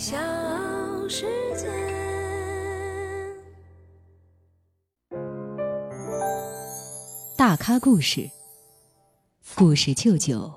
[0.00, 0.16] 小
[1.10, 1.68] 世界。
[7.36, 8.30] 大咖故事，
[9.54, 10.50] 故事舅舅，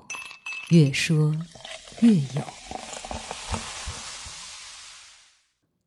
[0.70, 1.36] 越说
[2.00, 2.42] 越有。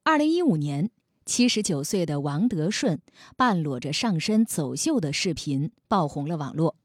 [0.04, 0.92] 二零一五年，
[1.26, 3.02] 七十九岁的王德顺
[3.36, 6.76] 半裸着上身走秀的视频爆红了网络，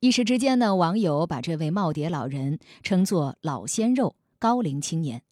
[0.00, 5.22] 一时之间呢，网友把这位耄耋老人称作“老鲜肉”、“高龄青年”。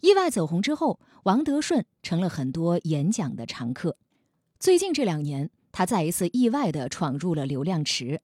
[0.00, 3.96] 意外走红之后，王德顺成了很多演讲的常客。
[4.58, 8.20] 最近这两年，他再一次意外地闯入了流量池。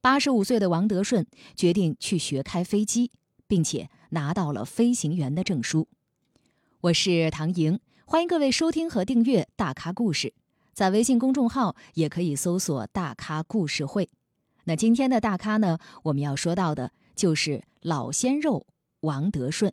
[0.00, 1.26] 八十五岁的王德顺
[1.56, 3.10] 决定去学开飞机，
[3.48, 5.88] 并且拿到了飞行员的证书。
[6.82, 10.28] 我是唐莹，欢迎各位收听和订阅《大咖故事》，
[10.72, 14.08] 在微信公众号也可以搜索“大咖故事会”。
[14.64, 18.66] 那今天的大咖呢，我们要说到的就是老鲜肉
[19.00, 19.72] 王德顺。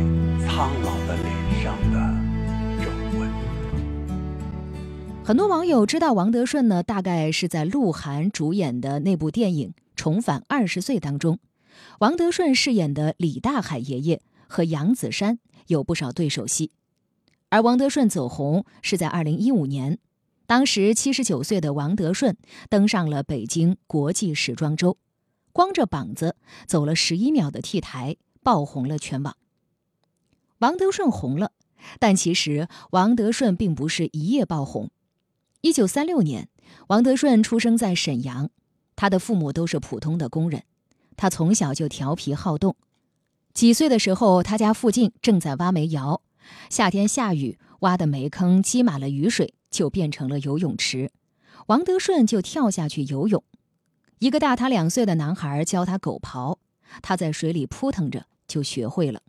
[5.31, 11.39] 很多网友知道王德顺呢，大概是在鹿晗主演的那部电影《重返二十岁》当中，
[11.99, 16.71] 王德顺饰演的李大海爷爷和杨子姗有不少对手戏。
[17.47, 19.99] 而王德顺走红是在二零一五年，
[20.47, 22.35] 当时七十九岁的王德顺
[22.69, 24.97] 登上了北京国际时装周，
[25.53, 26.35] 光着膀子
[26.67, 29.37] 走了十一秒的 T 台，爆红了全网。
[30.57, 31.53] 王德顺红了，
[31.99, 34.91] 但其实王德顺并不是一夜爆红。
[35.63, 36.49] 一九三六年，
[36.87, 38.49] 王德顺出生在沈阳，
[38.95, 40.63] 他的父母都是普通的工人。
[41.15, 42.75] 他从小就调皮好动，
[43.53, 46.23] 几岁的时候，他家附近正在挖煤窑，
[46.71, 51.11] 夏天下雨，挖的煤坑积满了雨水，就变成了游泳池。
[51.67, 53.43] 王德顺就跳下去游泳。
[54.17, 56.57] 一个大他两岁的男孩教他狗刨，
[57.03, 59.21] 他在水里扑腾着就学会了。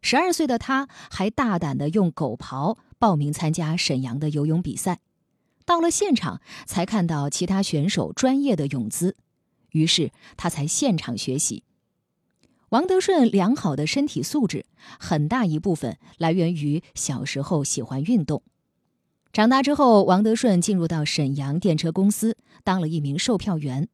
[0.00, 4.98] 十二岁的他还大胆地用狗刨报名参加沈阳的游泳比赛。
[5.64, 9.16] 到了现场，才看到其他选手专业的泳姿，
[9.70, 11.64] 于是他才现场学习。
[12.70, 14.64] 王德顺良好的身体素质，
[14.98, 18.42] 很大一部分来源于小时候喜欢运动。
[19.32, 23.88] 长大之后，王德顺进入到沈阳电车公司当了一名售票员，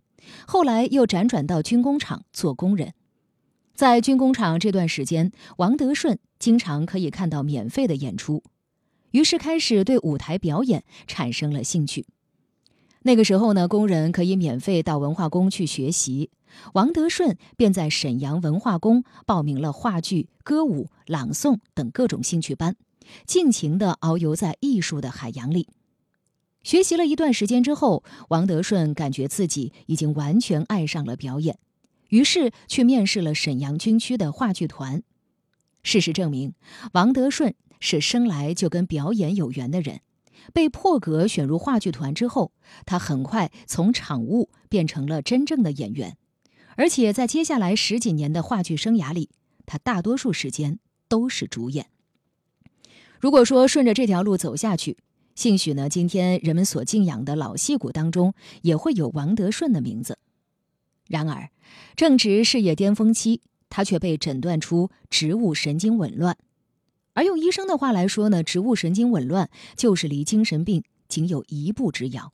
[0.47, 2.95] 后来又辗转到军工厂做工人。
[3.75, 8.43] 在军工厂这段时间，王德顺经常可以看到免费的演出。
[9.12, 12.06] 于是开始对舞台表演产生了兴趣。
[13.02, 16.30] 那个时候呢，工人可以免费到文化宫去学习，
[16.74, 22.76] 王德顺便在沈阳文化宫报名了话剧、歌舞、朗诵等各种兴趣班，
[23.24, 25.69] 尽情地遨游在艺术的海洋里。
[26.64, 31.56] 学习了一段时间之后，王德顺感觉自己已经完全爱上了表演，
[32.08, 35.02] 于是去面试了沈阳军区的话剧团。
[35.84, 36.52] 事实证明，
[36.92, 37.54] 王德顺。
[37.81, 40.00] 是生来就跟表演有缘的人，
[40.53, 42.53] 被破格选入话剧团之后，
[42.87, 46.17] 他很快从场务变成了真正的演员，
[46.77, 49.31] 而且在接下来十几年的话剧生涯里，
[49.67, 50.78] 他大多数时间
[51.09, 51.87] 都是主演。
[53.20, 54.97] 如果说顺着这条路走下去，
[55.35, 60.19] 兴许呢，今天人们所敬仰的老戏骨当中也会有王德顺的名字。
[61.08, 61.50] 然而，
[61.97, 66.37] 正值事业巅峰期，他却被诊断出植物神经紊乱。
[67.19, 72.32] 而用医生的话来说呢，植物神经紊乱就是离精神病仅有一步之遥。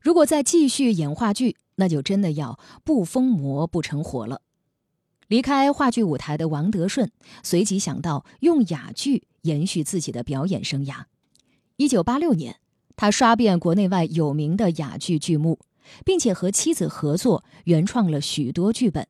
[0.00, 4.42] 如果再继续演话剧，那就真的要不疯魔不成活了。
[5.28, 7.12] 离开话剧舞台的王德顺，
[7.44, 11.04] 随即想到用哑剧延续自己的表演生涯。
[11.76, 12.56] 一九八六年，
[12.96, 15.60] 他刷遍国内外有名的哑剧剧目，
[16.04, 19.06] 并且和妻子合作原创了许多剧本，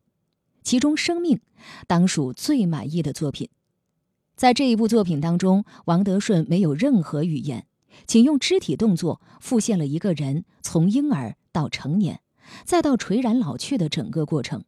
[0.62, 1.36] 其中《生命》
[1.86, 3.48] 当属最满意的作品。
[4.36, 7.66] 在这一部作品当中，王德顺没有任何语言，
[8.06, 12.20] 仅用肢体动作复现了一个人从婴儿到成年，
[12.62, 14.64] 再到垂然老去的整个过程。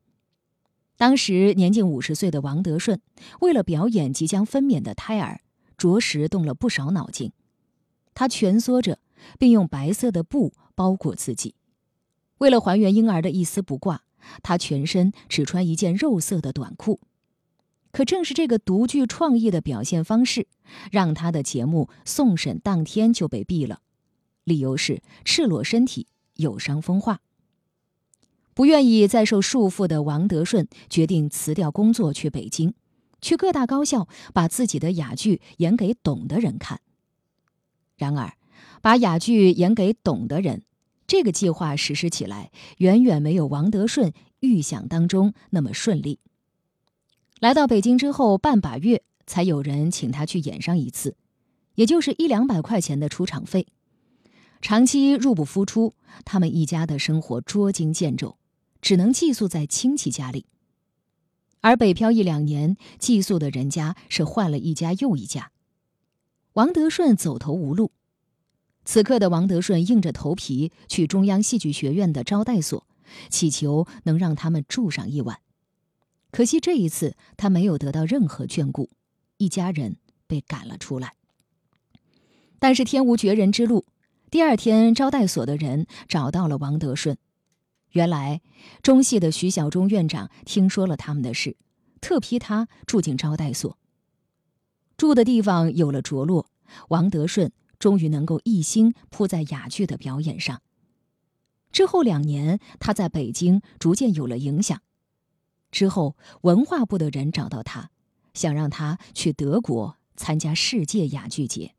[0.97, 3.03] 当时年近五十岁的王德顺，
[3.41, 5.43] 为了表演即将分娩的胎儿，
[5.76, 7.32] 着实动了不少脑筋。
[8.15, 8.99] 他蜷缩着，
[9.38, 11.55] 并用白色的布包裹自己，
[12.38, 14.03] 为了还原婴儿的一丝不挂，
[14.43, 17.00] 他全身只穿一件肉色的短裤。
[17.90, 20.46] 可正是这个独具创意的表现方式，
[20.90, 23.81] 让他的节目送审当天就被毙了，
[24.44, 26.06] 理由是赤裸身体
[26.37, 27.20] 有伤风化。
[28.55, 32.75] 不愿意再受束缚的王德顺决定辞掉工作，去北京，
[33.20, 36.81] 去各大高校把自己的哑剧演给懂的人看。
[37.96, 38.34] 然而，
[38.82, 40.62] 把哑剧演给懂的人，
[41.06, 46.19] 这个计划实施起来远远没有王德顺预想当中那么顺利。
[47.40, 51.17] 来到北京之后半把月，才有人请他去演上一次，
[51.76, 53.69] 也就是一两百块钱的出场费。
[54.61, 55.94] 长期入不敷出，
[56.25, 58.37] 他们一家的生活捉襟见肘，
[58.82, 60.46] 只能寄宿在亲戚家里。
[61.61, 65.52] 而北漂一两年，寄宿的人家是换了一家又一家。
[66.55, 67.93] 王德顺走投无路，
[68.84, 72.84] 此刻的王德顺硬着头皮去中央戏剧学院的招待所，
[73.31, 75.38] 祈求能让他们住上一晚。
[76.31, 78.91] 可惜这一次他没有得到任何眷顾，
[79.39, 79.97] 一家人
[80.27, 81.15] 被赶了出来。
[82.59, 83.87] 但是天无绝人之路，
[84.31, 87.17] 第二天招待所的人找到了王德顺。
[87.93, 88.43] 原来
[88.83, 91.57] 中戏的徐小中院长听说了他们的事，
[92.01, 93.79] 特批他住进招待所。
[94.97, 96.51] 住的地方有了着落，
[96.89, 100.61] 王德顺终于能够一心扑在哑剧的表演上。
[101.73, 104.83] 之后两年，他在北京逐渐有了影响。
[105.70, 107.91] 之后，文化部的人找到他，
[108.35, 111.75] 想让他去德国参加世界哑剧节。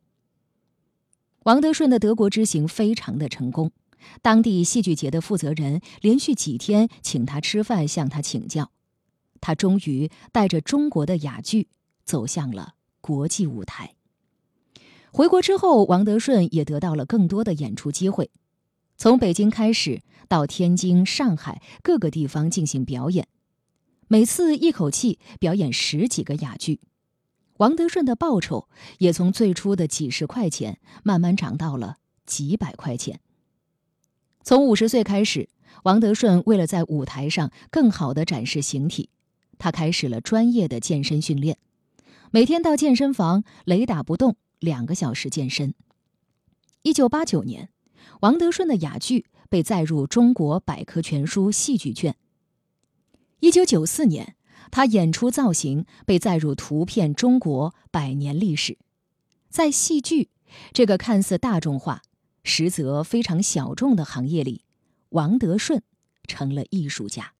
[1.43, 3.71] 王德顺的德国之行非常的成功，
[4.21, 8.71] 当地戏剧节的负责人连续几天请他吃饭，向他请教，
[9.41, 11.69] 他终于带着中国的哑剧
[12.03, 13.95] 走向了国际舞台。
[15.11, 18.29] 回国之后，王德顺也得到了更多的演出机会，
[18.95, 23.27] 从北京开始，到天津、上海各个地方进行表演。
[24.11, 26.79] 每次一口气表演十几个哑剧，
[27.57, 28.67] 王德顺的报酬
[28.97, 33.19] 也从最初的几十块钱慢慢涨到了几百块钱。
[34.43, 35.47] 从五十岁开始，
[35.83, 39.11] 王德顺为了在舞台上更好的展示形体，
[39.59, 41.59] 他开始了专业的健身训练，
[42.31, 45.75] 每天到健身房雷打不动两个小时健身。
[46.81, 47.69] 一九八九年，
[48.21, 52.15] 王德顺的哑剧被载入《中国百科全书》戏剧卷。
[53.41, 54.35] 一九九四年，
[54.69, 58.73] 他演出造型被载入《图片中国百年历史》。
[59.49, 60.29] 在戏剧
[60.73, 62.01] 这个看似大众化，
[62.43, 64.65] 实则非常小众的行业里，
[65.09, 65.81] 王德顺
[66.27, 67.31] 成了艺术家。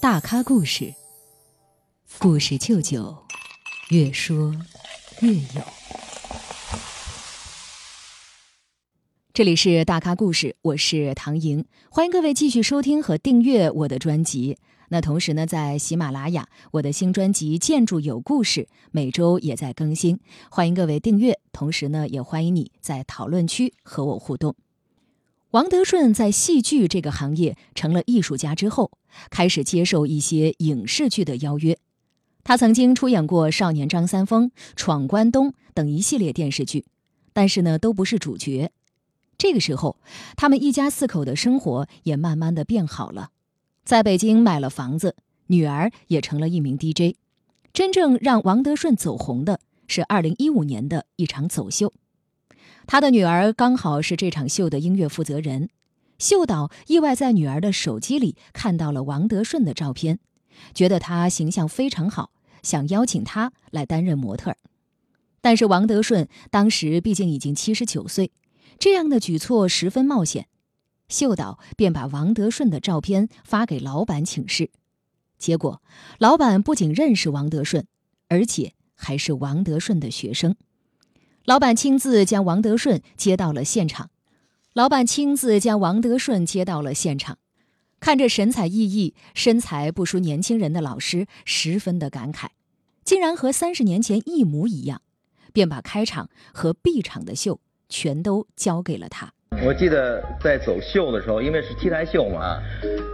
[0.00, 0.94] 大咖故事，
[2.18, 3.26] 故事舅舅，
[3.90, 4.56] 越说
[5.20, 6.09] 越有。
[9.32, 14.58] 这里是大咖故事，我是唐莹，欢迎各位继续收听和订阅我的专辑。
[14.88, 20.18] 那同时呢，在喜马拉雅，我的新专辑《建筑有故事》每周也在更新，
[20.50, 21.38] 欢迎各位订阅。
[21.52, 24.56] 同时呢，也欢迎你在讨论区和我互动。
[25.52, 28.90] 王德顺在戏剧这个行业成了艺术家之后，
[29.30, 31.78] 开始接受一些影视剧的邀约。
[32.42, 36.84] 他曾经出演过《少年张三丰》《闯关东》等一系列电视剧，
[37.32, 38.72] 但是呢，都不是主角。
[39.40, 39.96] 这个时候，
[40.36, 43.30] 他们一家四口的生活也慢慢的变好了，
[43.86, 45.16] 在北京买了房子，
[45.46, 47.16] 女儿也成了一名 DJ。
[47.72, 51.94] 真正让王德顺走红的是二零一五年的一场走秀，
[52.86, 55.70] 他的女儿刚好是这场秀的音乐负责人。
[56.18, 60.18] 秀导意外在女儿的手机里看到了王德顺的照片，
[60.74, 62.30] 觉得他形象非常好，
[62.62, 64.54] 想邀请他来担任模特。
[65.40, 68.32] 但是王德顺当时毕竟已经七十九岁。
[68.80, 70.48] 这样的举措十分冒险，
[71.06, 74.70] 秀导便把王德顺的照片发给老板请示。
[75.36, 75.82] 结果，
[76.18, 77.86] 老板不仅认识王德顺，
[78.28, 80.56] 而且还是王德顺的学生。
[81.44, 84.08] 老板亲自将王德顺接到了现场。
[84.72, 87.36] 老板亲自将王德顺接到了现场，
[88.00, 92.48] 看着神采奕奕、身材不输年轻人的老师，十分的感慨，
[93.04, 95.02] 竟然和三十年前一模一样，
[95.52, 97.60] 便把开场和闭场的秀。
[97.90, 99.28] 全都交给了他。
[99.62, 102.58] 我记得在走秀的时候，因为是 T 台秀嘛，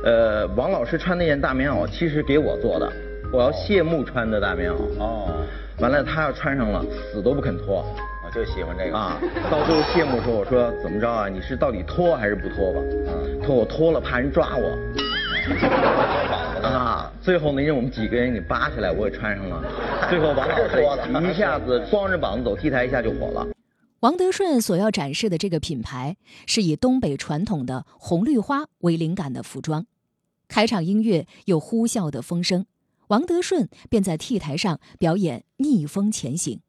[0.04, 2.92] 呃，王老师穿那件大棉袄其实给我做的，
[3.32, 4.76] 我要谢幕穿的大棉袄。
[5.00, 5.28] 哦，
[5.80, 7.84] 完了，他要穿上了，死都不肯脱
[8.24, 9.18] 我就喜欢这个啊。
[9.50, 11.28] 到最后谢幕说：“我说怎么着啊？
[11.28, 12.80] 你是到底脱还是不脱吧？”
[13.10, 14.68] 啊他说我脱了，怕人抓我。
[16.62, 19.64] 啊，最后呢，让我们几个人给扒下来，我也穿上了。
[20.10, 20.84] 最后王老师
[21.28, 23.46] 一下子光着膀子走 T 台，一下就火了。
[24.06, 29.84] 王德顺所要展示的这个品牌，是以东北传统的红绿花为灵感的服装。
[30.46, 32.66] 开场音乐有呼啸的风声，
[33.08, 36.60] 王德顺便在 T 台上表演逆风前行。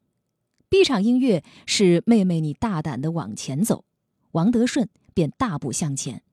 [0.68, 3.84] B 场音乐是“妹妹你大胆的往前走”，
[4.32, 6.24] 王德顺便大步向前，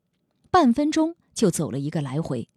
[0.49, 2.49] 半分钟就走了一个来回。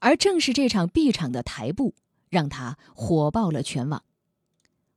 [0.00, 1.94] 而正是这场 B 场的台步，
[2.28, 4.02] 让他火爆了全网。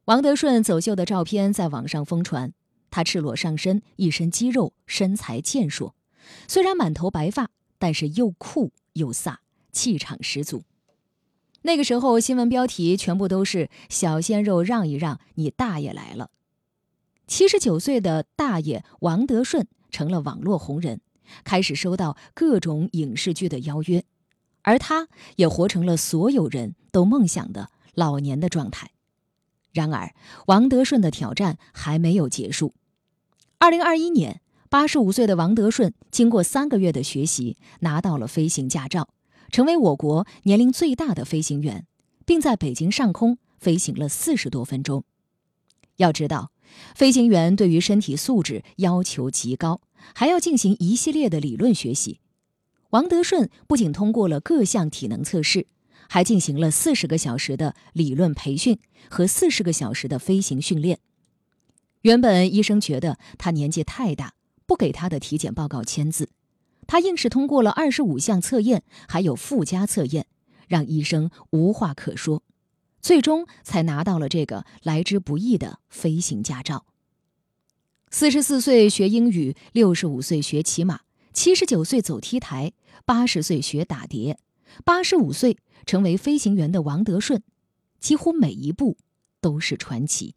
[0.05, 2.53] 王德顺走秀的照片在网上疯传。
[2.89, 5.95] 他赤裸上身，一身肌肉，身材健硕。
[6.47, 9.37] 虽然满头白发，但是又酷又飒，
[9.71, 10.63] 气场十足。
[11.63, 16.29] 那个时候，新闻标题全部都是“小鲜肉让一让，你大爷来了”。
[17.27, 21.01] 七十九岁的大爷王德顺成了网络红人，
[21.43, 24.05] 开始收到各种影视剧的邀约，
[24.61, 28.91] 而他也活成了所有人都梦想的老年的状态。
[29.77, 30.15] 然而，
[30.47, 32.73] 王德顺的挑战还没有结束。
[33.59, 39.09] 二零二一年，八十五岁的王德顺经过三个月的学习，拿到了飞行驾照，
[39.51, 41.85] 成为我国年龄最大的飞行员，
[42.25, 45.03] 并在北京上空飞行了四十多分钟。
[45.97, 46.51] 要知道，
[46.95, 49.81] 飞行员对于身体素质要求极高，
[50.15, 52.19] 还要进行一系列的理论学习。
[52.89, 55.67] 王德顺不仅通过了各项体能测试。
[56.09, 60.99] 还进行了四十个小时的理论培训和四十个小时的飞行训练。
[62.01, 64.33] 原本医生觉得他年纪太大，
[64.65, 66.29] 不给他的体检报告签字，
[66.85, 70.27] 他硬是通过了二十五项测验，还有附加测验，
[70.67, 72.43] 让医生无话可说，
[73.01, 76.85] 最终才拿到了这个来之不易的飞行驾照。
[78.09, 81.01] 四十四岁学英语，六十五岁学骑马，
[81.33, 82.71] 七十九岁走 T 台，
[83.03, 84.37] 八十岁学打碟，
[84.83, 85.57] 八十五岁。
[85.85, 87.41] 成为飞行员的王德顺，
[87.97, 88.97] 几乎每一步
[89.39, 90.35] 都是传奇，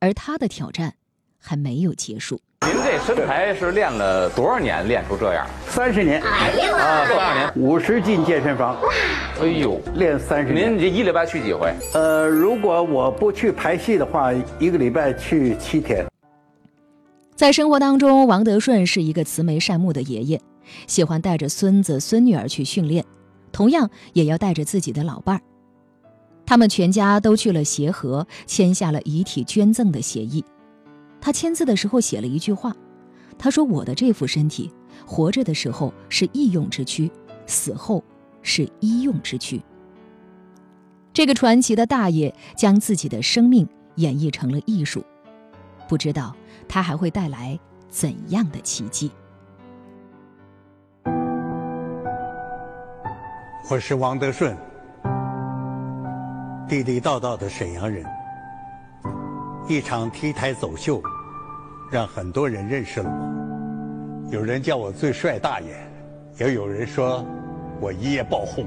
[0.00, 0.96] 而他的挑战
[1.38, 2.38] 还没有结束。
[2.60, 5.48] 您这身材是练了多少年练出这样？
[5.66, 7.50] 三十年啊，多少年？
[7.56, 8.76] 五十进健身房，
[9.40, 10.70] 哎呦，练三十年。
[10.70, 11.74] 您这一礼拜去几回？
[11.94, 16.04] 呃，如果我不去排戏的话，一个礼拜去七天。
[17.34, 20.38] 在生活当中，王德顺是一个慈眉善目的爷爷，
[20.86, 23.02] 喜欢带着孙子孙女儿去训练。
[23.56, 25.40] 同样也要带着自己的老伴儿，
[26.44, 30.44] 他们全家都去了协和，签下了遗体捐赠的协议。
[31.22, 32.76] 他签字的时候写了一句话，
[33.38, 34.70] 他说：“我的这副身体，
[35.06, 37.10] 活着的时候是义用之躯，
[37.46, 38.04] 死后
[38.42, 39.58] 是医用之躯。”
[41.14, 45.02] 这个传奇的大爷将自己的生命演绎成了艺术，
[45.88, 46.36] 不知道
[46.68, 47.58] 他还会带来
[47.88, 49.10] 怎样的奇迹。
[53.68, 54.56] 我是王德顺，
[56.68, 58.06] 地地道道的沈阳人。
[59.66, 61.02] 一场 T 台走秀，
[61.90, 64.30] 让很多人认识了我。
[64.30, 65.76] 有人叫我最帅大爷，
[66.38, 67.26] 也有人说
[67.80, 68.66] 我一夜爆红。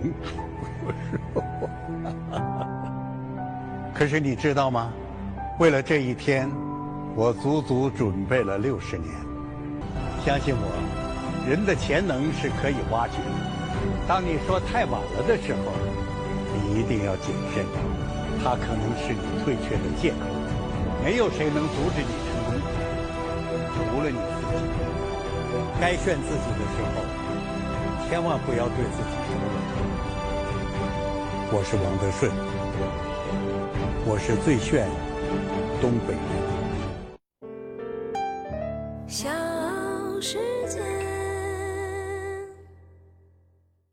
[3.95, 4.91] 可是你知道吗？
[5.59, 6.51] 为了这一天，
[7.15, 9.09] 我足足准备了六十年。
[10.25, 13.48] 相信我，人的潜能是可以挖掘的。
[14.09, 15.59] 当你说太晚了的时候，
[16.51, 17.63] 你一定要谨慎，
[18.43, 20.25] 它可能是你退却的借口。
[21.05, 22.57] 没有谁能阻止你成功，
[23.69, 24.65] 除了你自己。
[25.79, 27.05] 该炫自己的时候，
[28.09, 29.61] 千万不要对自己说冷。
[31.51, 32.31] 我是王德顺，
[34.07, 34.89] 我是最炫
[35.79, 36.58] 东北人。